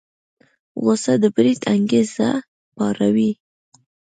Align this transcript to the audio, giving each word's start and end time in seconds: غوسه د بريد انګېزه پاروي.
غوسه 0.81 1.13
د 1.21 1.25
بريد 1.35 1.59
انګېزه 1.75 2.29
پاروي. 2.75 3.31